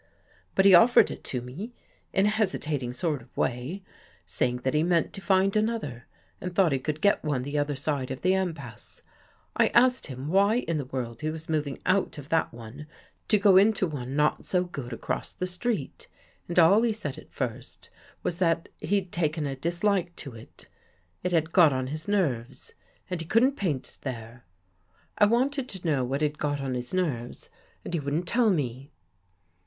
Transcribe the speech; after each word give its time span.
But 0.55 0.65
he 0.65 0.73
offered 0.73 1.11
it 1.11 1.23
to 1.25 1.41
me, 1.41 1.73
in 2.11 2.25
a 2.25 2.29
hesitating 2.29 2.91
sort 2.91 3.21
of 3.21 3.37
way, 3.37 3.83
saying 4.25 4.61
that 4.63 4.73
he 4.73 4.81
meant 4.81 5.13
to 5.13 5.21
find 5.21 5.55
another 5.55 6.07
and 6.41 6.55
thought 6.55 6.71
he 6.71 6.79
could 6.79 7.01
get 7.01 7.23
one 7.23 7.43
the 7.43 7.59
other 7.59 7.75
side 7.75 8.09
of 8.09 8.21
the 8.21 8.31
empasse. 8.33 9.03
I 9.55 9.67
asked 9.75 10.07
him 10.07 10.27
why 10.29 10.61
in 10.67 10.77
the 10.79 10.85
world 10.85 11.21
he 11.21 11.29
was 11.29 11.47
moving 11.47 11.77
out 11.85 12.17
of 12.17 12.29
that 12.29 12.51
one 12.51 12.87
to 13.27 13.37
go 13.37 13.57
into 13.57 13.85
one 13.85 14.15
not 14.15 14.43
so 14.43 14.63
good, 14.63 14.91
across 14.91 15.33
the 15.33 15.45
street, 15.45 16.07
and 16.47 16.57
all 16.57 16.81
he 16.81 16.93
said 16.93 17.19
at 17.19 17.31
first 17.31 17.91
was 18.23 18.39
that 18.39 18.69
he'd 18.79 19.11
taken 19.11 19.45
a 19.45 19.55
dis 19.55 19.83
like 19.83 20.15
to 20.15 20.33
it. 20.33 20.67
It 21.21 21.31
had 21.31 21.51
got 21.53 21.71
on 21.73 21.85
his 21.85 22.07
nerves 22.07 22.73
and 23.11 23.21
he 23.21 23.27
couldn't 23.27 23.51
paint 23.55 23.99
there. 24.01 24.45
I 25.19 25.25
wanted 25.25 25.69
to 25.69 25.87
know 25.87 26.03
what 26.03 26.21
had 26.23 26.39
got 26.39 26.59
on 26.59 26.73
his 26.73 26.91
nerves 26.91 27.51
and 27.85 27.93
he 27.93 27.99
wouldn't 27.99 28.27
tell 28.27 28.49
me. 28.49 28.89